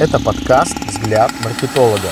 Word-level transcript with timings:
Это 0.00 0.18
подкаст 0.18 0.78
«Взгляд 0.86 1.30
маркетолога». 1.44 2.08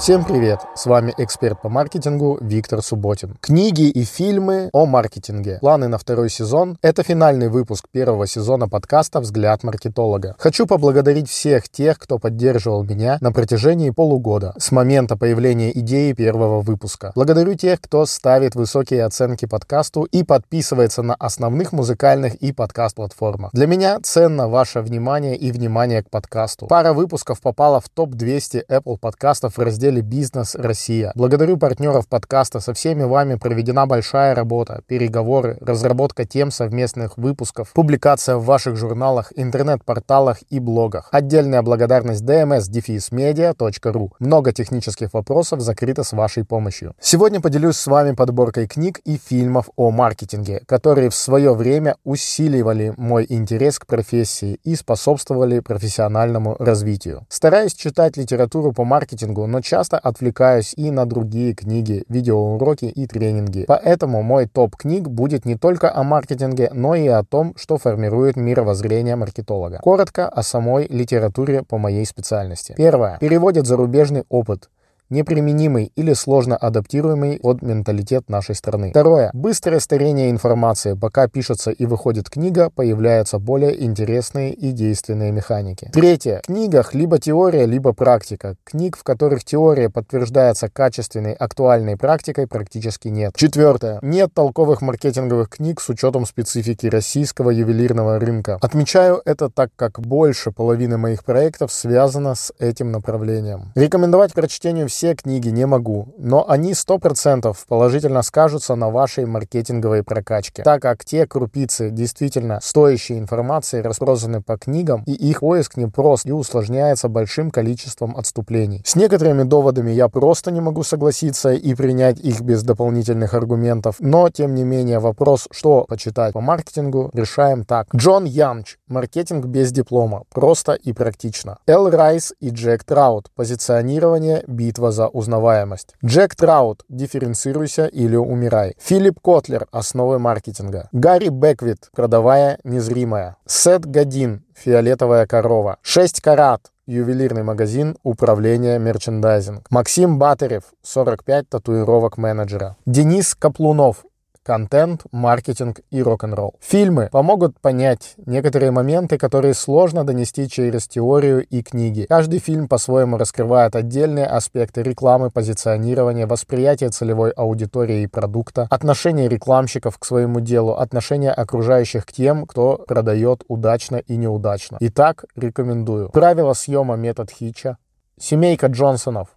Всем 0.00 0.24
привет! 0.24 0.60
С 0.74 0.86
вами 0.86 1.12
эксперт 1.18 1.60
по 1.60 1.68
маркетингу 1.68 2.38
Виктор 2.40 2.80
Субботин. 2.80 3.36
Книги 3.42 3.82
и 3.82 4.04
фильмы 4.04 4.70
о 4.72 4.86
маркетинге. 4.86 5.58
Планы 5.60 5.88
на 5.88 5.98
второй 5.98 6.30
сезон– 6.30 6.78
это 6.82 7.02
финальный 7.02 7.50
выпуск 7.50 7.84
первого 7.92 8.26
сезона 8.26 8.66
подкаста 8.66 9.20
«Взгляд 9.20 9.62
маркетолога». 9.62 10.36
Хочу 10.38 10.66
поблагодарить 10.66 11.28
всех 11.28 11.68
тех, 11.68 11.98
кто 11.98 12.18
поддерживал 12.18 12.82
меня 12.82 13.18
на 13.20 13.30
протяжении 13.30 13.90
полугода 13.90 14.54
с 14.56 14.72
момента 14.72 15.18
появления 15.18 15.70
идеи 15.78 16.14
первого 16.14 16.62
выпуска. 16.62 17.12
Благодарю 17.14 17.52
тех, 17.52 17.78
кто 17.78 18.06
ставит 18.06 18.54
высокие 18.54 19.04
оценки 19.04 19.44
подкасту 19.44 20.04
и 20.04 20.22
подписывается 20.22 21.02
на 21.02 21.14
основных 21.16 21.72
музыкальных 21.72 22.36
и 22.36 22.52
подкаст-платформах. 22.52 23.52
Для 23.52 23.66
меня 23.66 23.98
ценно 24.02 24.48
ваше 24.48 24.80
внимание 24.80 25.36
и 25.36 25.52
внимание 25.52 26.02
к 26.02 26.08
подкасту. 26.08 26.68
Пара 26.68 26.94
выпусков 26.94 27.42
попала 27.42 27.82
в 27.82 27.90
топ-200 27.90 28.62
Apple 28.66 28.96
подкастов 28.96 29.58
в 29.58 29.60
разделе 29.60 29.89
разделе 29.90 30.02
«Бизнес 30.02 30.54
Россия». 30.54 31.12
Благодарю 31.14 31.56
партнеров 31.56 32.06
подкаста. 32.08 32.60
Со 32.60 32.72
всеми 32.74 33.02
вами 33.02 33.34
проведена 33.34 33.86
большая 33.86 34.34
работа, 34.34 34.82
переговоры, 34.86 35.58
разработка 35.60 36.24
тем 36.24 36.50
совместных 36.50 37.18
выпусков, 37.18 37.72
публикация 37.72 38.36
в 38.36 38.44
ваших 38.44 38.76
журналах, 38.76 39.32
интернет-порталах 39.36 40.38
и 40.50 40.60
блогах. 40.60 41.08
Отдельная 41.10 41.62
благодарность 41.62 42.22
dms-media.ru. 42.22 44.10
Много 44.18 44.52
технических 44.52 45.12
вопросов 45.12 45.60
закрыто 45.60 46.04
с 46.04 46.12
вашей 46.12 46.44
помощью. 46.44 46.94
Сегодня 47.00 47.40
поделюсь 47.40 47.76
с 47.76 47.86
вами 47.86 48.12
подборкой 48.12 48.66
книг 48.66 49.00
и 49.04 49.16
фильмов 49.16 49.68
о 49.76 49.90
маркетинге, 49.90 50.62
которые 50.66 51.10
в 51.10 51.14
свое 51.14 51.54
время 51.54 51.96
усиливали 52.04 52.94
мой 52.96 53.26
интерес 53.28 53.78
к 53.78 53.86
профессии 53.86 54.60
и 54.64 54.76
способствовали 54.76 55.60
профессиональному 55.60 56.56
развитию. 56.58 57.26
Стараюсь 57.28 57.74
читать 57.74 58.16
литературу 58.16 58.72
по 58.72 58.84
маркетингу, 58.84 59.46
но 59.46 59.60
часто 59.60 59.79
часто 59.80 59.98
отвлекаюсь 59.98 60.74
и 60.76 60.90
на 60.90 61.06
другие 61.06 61.54
книги, 61.54 62.04
видеоуроки 62.10 62.84
и 62.84 63.06
тренинги. 63.06 63.64
Поэтому 63.66 64.22
мой 64.22 64.46
топ 64.46 64.76
книг 64.76 65.08
будет 65.08 65.46
не 65.46 65.56
только 65.56 65.90
о 65.94 66.02
маркетинге, 66.02 66.70
но 66.74 66.94
и 66.94 67.08
о 67.08 67.24
том, 67.24 67.54
что 67.56 67.78
формирует 67.78 68.36
мировоззрение 68.36 69.16
маркетолога. 69.16 69.78
Коротко 69.78 70.28
о 70.28 70.42
самой 70.42 70.86
литературе 70.88 71.62
по 71.62 71.78
моей 71.78 72.04
специальности. 72.04 72.74
Первое. 72.76 73.16
Переводит 73.20 73.66
зарубежный 73.66 74.24
опыт 74.28 74.68
неприменимый 75.10 75.92
или 75.96 76.12
сложно 76.12 76.56
адаптируемый 76.56 77.38
под 77.40 77.62
менталитет 77.62 78.28
нашей 78.28 78.54
страны. 78.54 78.90
Второе. 78.90 79.30
Быстрое 79.34 79.80
старение 79.80 80.30
информации. 80.30 80.94
Пока 80.94 81.28
пишется 81.28 81.70
и 81.70 81.86
выходит 81.86 82.30
книга, 82.30 82.70
появляются 82.70 83.38
более 83.38 83.84
интересные 83.84 84.52
и 84.52 84.72
действенные 84.72 85.32
механики. 85.32 85.90
Третье. 85.92 86.40
В 86.44 86.46
книгах 86.46 86.94
либо 86.94 87.18
теория, 87.18 87.66
либо 87.66 87.92
практика. 87.92 88.56
Книг, 88.64 88.96
в 88.96 89.02
которых 89.02 89.44
теория 89.44 89.90
подтверждается 89.90 90.68
качественной, 90.68 91.32
актуальной 91.32 91.96
практикой, 91.96 92.46
практически 92.46 93.08
нет. 93.08 93.34
Четвертое. 93.36 93.98
Нет 94.02 94.32
толковых 94.32 94.80
маркетинговых 94.80 95.48
книг 95.48 95.80
с 95.80 95.88
учетом 95.88 96.24
специфики 96.24 96.86
российского 96.86 97.50
ювелирного 97.50 98.18
рынка. 98.18 98.58
Отмечаю 98.60 99.20
это 99.24 99.50
так, 99.50 99.70
как 99.74 100.00
больше 100.00 100.52
половины 100.52 100.98
моих 100.98 101.24
проектов 101.24 101.72
связано 101.72 102.34
с 102.34 102.52
этим 102.58 102.92
направлением. 102.92 103.72
Рекомендовать 103.74 104.32
прочтению 104.34 104.88
все 104.88 104.99
все 105.00 105.14
книги 105.14 105.48
не 105.48 105.64
могу, 105.64 106.08
но 106.18 106.46
они 106.46 106.72
100% 106.72 107.56
положительно 107.68 108.20
скажутся 108.20 108.74
на 108.74 108.90
вашей 108.90 109.24
маркетинговой 109.24 110.02
прокачке, 110.02 110.62
так 110.62 110.82
как 110.82 111.06
те 111.06 111.26
крупицы 111.26 111.88
действительно 111.88 112.58
стоящей 112.62 113.16
информации 113.16 113.80
разбросаны 113.80 114.42
по 114.42 114.58
книгам, 114.58 115.02
и 115.06 115.12
их 115.12 115.40
поиск 115.40 115.78
непрост 115.78 116.26
и 116.26 116.32
усложняется 116.32 117.08
большим 117.08 117.50
количеством 117.50 118.14
отступлений. 118.14 118.82
С 118.84 118.94
некоторыми 118.94 119.44
доводами 119.44 119.90
я 119.90 120.08
просто 120.08 120.50
не 120.50 120.60
могу 120.60 120.82
согласиться 120.82 121.54
и 121.54 121.74
принять 121.74 122.20
их 122.20 122.42
без 122.42 122.62
дополнительных 122.62 123.32
аргументов, 123.32 123.96
но 124.00 124.28
тем 124.28 124.54
не 124.54 124.64
менее 124.64 124.98
вопрос, 124.98 125.48
что 125.50 125.86
почитать 125.88 126.34
по 126.34 126.42
маркетингу, 126.42 127.08
решаем 127.14 127.64
так. 127.64 127.86
Джон 127.96 128.26
Янч. 128.26 128.76
Маркетинг 128.86 129.46
без 129.46 129.72
диплома. 129.72 130.24
Просто 130.30 130.74
и 130.74 130.92
практично. 130.92 131.56
Эл 131.66 131.88
Райс 131.88 132.34
и 132.38 132.50
Джек 132.50 132.84
Траут. 132.84 133.30
Позиционирование, 133.34 134.44
битва 134.46 134.89
за 134.90 135.08
узнаваемость. 135.08 135.94
Джек 136.04 136.34
Траут 136.34 136.84
«Дифференцируйся 136.88 137.86
или 137.86 138.16
умирай». 138.16 138.74
Филипп 138.80 139.20
Котлер 139.20 139.66
«Основы 139.72 140.18
маркетинга». 140.18 140.88
Гарри 140.92 141.28
Беквит 141.28 141.90
«Продавая 141.94 142.58
незримое». 142.64 143.36
Сет 143.46 143.86
Годин 143.86 144.44
«Фиолетовая 144.54 145.26
корова». 145.26 145.78
6 145.82 146.20
карат 146.20 146.70
ювелирный 146.90 147.44
магазин 147.44 147.96
управления 148.02 148.78
мерчендайзинг. 148.78 149.66
Максим 149.70 150.18
Батарев, 150.18 150.64
45 150.82 151.48
татуировок 151.48 152.18
менеджера. 152.18 152.76
Денис 152.84 153.36
Каплунов, 153.36 154.04
контент, 154.44 155.02
маркетинг 155.12 155.80
и 155.90 156.02
рок-н-ролл. 156.02 156.54
Фильмы 156.60 157.08
помогут 157.12 157.60
понять 157.60 158.14
некоторые 158.26 158.70
моменты, 158.70 159.18
которые 159.18 159.54
сложно 159.54 160.04
донести 160.04 160.48
через 160.48 160.88
теорию 160.88 161.44
и 161.46 161.62
книги. 161.62 162.06
Каждый 162.08 162.38
фильм 162.38 162.68
по-своему 162.68 163.16
раскрывает 163.18 163.76
отдельные 163.76 164.26
аспекты 164.26 164.82
рекламы, 164.82 165.30
позиционирования, 165.30 166.26
восприятия 166.26 166.88
целевой 166.88 167.30
аудитории 167.30 168.02
и 168.02 168.06
продукта, 168.06 168.66
отношение 168.70 169.28
рекламщиков 169.28 169.98
к 169.98 170.04
своему 170.04 170.40
делу, 170.40 170.74
отношение 170.74 171.32
окружающих 171.32 172.06
к 172.06 172.12
тем, 172.12 172.46
кто 172.46 172.84
продает 172.88 173.44
удачно 173.48 173.96
и 173.96 174.16
неудачно. 174.16 174.78
Итак, 174.80 175.24
рекомендую. 175.36 176.10
Правила 176.10 176.54
съема 176.54 176.96
метод 176.96 177.30
Хича. 177.30 177.76
Семейка 178.18 178.66
Джонсонов. 178.66 179.28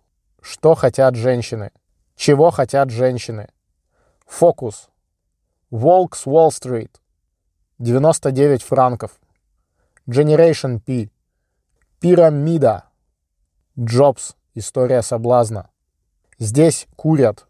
Что 0.42 0.75
хотят 0.75 1.16
женщины? 1.16 1.72
Чего 2.16 2.52
хотят 2.52 2.90
женщины? 2.90 3.47
Фокус. 4.28 4.90
Волк 5.74 6.16
с 6.16 6.28
Уолл-стрит. 6.28 7.02
99 7.80 8.62
франков. 8.62 9.20
Generation 10.08 10.80
P. 10.80 11.10
Пирамида. 12.00 12.84
Джобс. 13.80 14.36
История 14.54 15.02
соблазна. 15.02 15.72
Здесь 16.38 16.86
курят. 16.96 17.48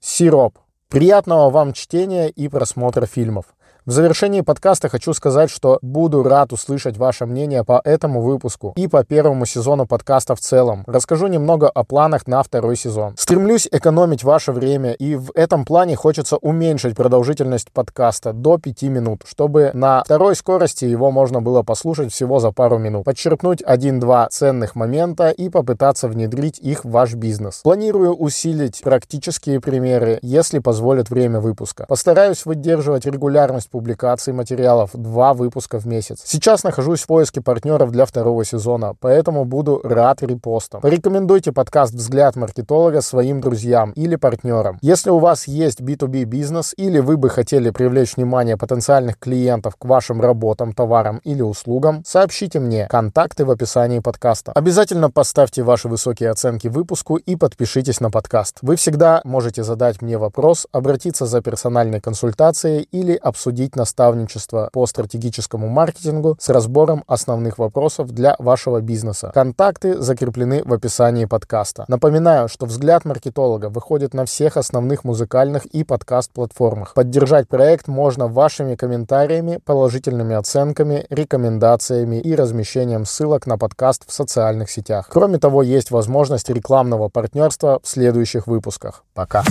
Сироп. 0.00 0.58
Приятного 0.88 1.50
вам 1.50 1.74
чтения 1.74 2.30
и 2.30 2.48
просмотра 2.48 3.04
фильмов. 3.04 3.54
В 3.90 3.92
завершении 3.92 4.40
подкаста 4.40 4.88
хочу 4.88 5.12
сказать, 5.14 5.50
что 5.50 5.80
буду 5.82 6.22
рад 6.22 6.52
услышать 6.52 6.96
ваше 6.96 7.26
мнение 7.26 7.64
по 7.64 7.80
этому 7.82 8.22
выпуску 8.22 8.72
и 8.76 8.86
по 8.86 9.02
первому 9.02 9.46
сезону 9.46 9.84
подкаста 9.84 10.36
в 10.36 10.38
целом. 10.38 10.84
Расскажу 10.86 11.26
немного 11.26 11.68
о 11.68 11.82
планах 11.82 12.28
на 12.28 12.40
второй 12.44 12.76
сезон. 12.76 13.16
Стремлюсь 13.16 13.66
экономить 13.68 14.22
ваше 14.22 14.52
время 14.52 14.92
и 14.92 15.16
в 15.16 15.32
этом 15.34 15.64
плане 15.64 15.96
хочется 15.96 16.36
уменьшить 16.36 16.94
продолжительность 16.94 17.72
подкаста 17.72 18.32
до 18.32 18.58
5 18.58 18.82
минут, 18.82 19.24
чтобы 19.26 19.72
на 19.74 20.04
второй 20.04 20.36
скорости 20.36 20.84
его 20.84 21.10
можно 21.10 21.42
было 21.42 21.64
послушать 21.64 22.12
всего 22.12 22.38
за 22.38 22.52
пару 22.52 22.78
минут. 22.78 23.04
Подчеркнуть 23.04 23.60
один-два 23.60 24.28
ценных 24.28 24.76
момента 24.76 25.30
и 25.30 25.48
попытаться 25.48 26.06
внедрить 26.06 26.60
их 26.60 26.84
в 26.84 26.90
ваш 26.90 27.14
бизнес. 27.14 27.62
Планирую 27.64 28.14
усилить 28.14 28.82
практические 28.84 29.60
примеры, 29.60 30.20
если 30.22 30.60
позволит 30.60 31.10
время 31.10 31.40
выпуска. 31.40 31.86
Постараюсь 31.88 32.46
выдерживать 32.46 33.04
регулярность 33.04 33.68
публикации 33.80 34.32
материалов, 34.32 34.90
два 34.92 35.32
выпуска 35.32 35.78
в 35.80 35.86
месяц. 35.86 36.20
Сейчас 36.24 36.64
нахожусь 36.64 37.00
в 37.00 37.06
поиске 37.06 37.40
партнеров 37.40 37.90
для 37.90 38.04
второго 38.04 38.44
сезона, 38.44 38.94
поэтому 39.00 39.46
буду 39.46 39.80
рад 39.82 40.22
репостам. 40.22 40.82
Порекомендуйте 40.82 41.50
подкаст 41.50 41.94
«Взгляд 41.94 42.36
маркетолога» 42.36 43.00
своим 43.00 43.40
друзьям 43.40 43.92
или 43.92 44.16
партнерам. 44.16 44.76
Если 44.82 45.08
у 45.08 45.18
вас 45.18 45.48
есть 45.48 45.80
B2B 45.80 46.24
бизнес 46.24 46.74
или 46.76 46.98
вы 46.98 47.16
бы 47.16 47.30
хотели 47.30 47.70
привлечь 47.70 48.16
внимание 48.16 48.58
потенциальных 48.58 49.18
клиентов 49.18 49.76
к 49.76 49.84
вашим 49.86 50.20
работам, 50.20 50.74
товарам 50.74 51.22
или 51.24 51.40
услугам, 51.40 52.02
сообщите 52.04 52.60
мне. 52.60 52.86
Контакты 52.86 53.46
в 53.46 53.50
описании 53.50 54.00
подкаста. 54.00 54.52
Обязательно 54.52 55.10
поставьте 55.10 55.62
ваши 55.62 55.88
высокие 55.88 56.28
оценки 56.28 56.68
выпуску 56.68 57.16
и 57.16 57.34
подпишитесь 57.34 58.00
на 58.00 58.10
подкаст. 58.10 58.58
Вы 58.60 58.76
всегда 58.76 59.22
можете 59.24 59.62
задать 59.62 60.02
мне 60.02 60.18
вопрос, 60.18 60.66
обратиться 60.70 61.24
за 61.24 61.40
персональной 61.40 62.00
консультацией 62.00 62.86
или 62.92 63.14
обсудить 63.14 63.59
проводить 63.60 63.76
наставничество 63.76 64.70
по 64.72 64.86
стратегическому 64.86 65.68
маркетингу 65.68 66.36
с 66.40 66.48
разбором 66.48 67.04
основных 67.06 67.58
вопросов 67.58 68.10
для 68.10 68.34
вашего 68.38 68.80
бизнеса. 68.80 69.30
Контакты 69.34 70.00
закреплены 70.00 70.62
в 70.64 70.72
описании 70.72 71.26
подкаста. 71.26 71.84
Напоминаю, 71.88 72.48
что 72.48 72.66
«Взгляд 72.66 73.04
маркетолога» 73.04 73.68
выходит 73.68 74.14
на 74.14 74.24
всех 74.24 74.56
основных 74.56 75.04
музыкальных 75.04 75.66
и 75.66 75.84
подкаст-платформах. 75.84 76.94
Поддержать 76.94 77.48
проект 77.48 77.88
можно 77.88 78.28
вашими 78.28 78.76
комментариями, 78.76 79.58
положительными 79.64 80.34
оценками, 80.34 81.04
рекомендациями 81.10 82.16
и 82.16 82.34
размещением 82.34 83.04
ссылок 83.04 83.46
на 83.46 83.58
подкаст 83.58 84.04
в 84.06 84.12
социальных 84.12 84.70
сетях. 84.70 85.08
Кроме 85.10 85.38
того, 85.38 85.62
есть 85.62 85.90
возможность 85.90 86.48
рекламного 86.48 87.08
партнерства 87.08 87.78
в 87.82 87.88
следующих 87.88 88.46
выпусках. 88.46 89.04
Пока! 89.14 89.42